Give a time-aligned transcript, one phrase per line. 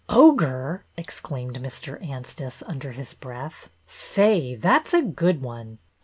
[0.25, 2.03] "Ogre!" exclaimed Mr.
[2.03, 5.77] Anstice, under his breath." Say, that 's a good one